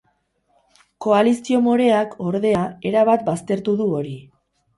[1.05, 4.17] Koalizio moreak, ordea, erabat baztertu du hori.